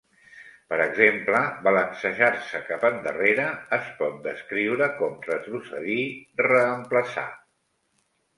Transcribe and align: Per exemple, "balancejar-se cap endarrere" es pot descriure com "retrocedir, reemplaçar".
Per 0.69 0.77
exemple, 0.83 1.41
"balancejar-se 1.67 2.61
cap 2.69 2.85
endarrere" 2.89 3.45
es 3.77 3.91
pot 4.01 4.17
descriure 4.25 4.89
com 5.03 5.21
"retrocedir, 5.29 6.01
reemplaçar". 6.47 7.29